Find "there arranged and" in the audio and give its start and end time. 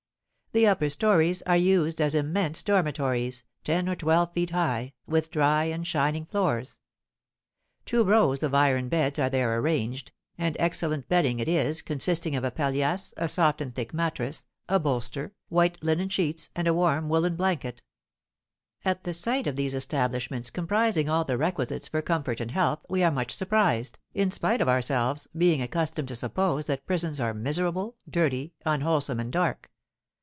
9.29-10.57